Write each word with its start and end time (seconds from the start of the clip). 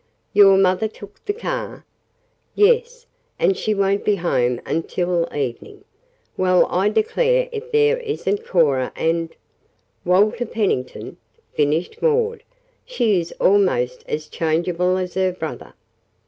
"Your 0.33 0.57
mother 0.57 0.87
took 0.87 1.23
the 1.25 1.33
car?" 1.33 1.85
"Yes; 2.55 3.05
and 3.37 3.55
she 3.55 3.75
won't 3.75 4.03
be 4.03 4.15
home 4.15 4.59
until 4.65 5.27
evening. 5.31 5.83
Well, 6.35 6.65
I 6.71 6.89
declare 6.89 7.49
if 7.51 7.71
there 7.71 7.97
isn't 7.97 8.43
Cora 8.47 8.91
and" 8.95 9.29
"Walter 10.03 10.47
Pennington," 10.47 11.17
finished 11.53 12.01
Maud. 12.01 12.41
"She 12.83 13.19
is 13.19 13.31
almost 13.33 14.03
as 14.07 14.27
changeable 14.27 14.97
as 14.97 15.13
her 15.13 15.31
brother." 15.33 15.75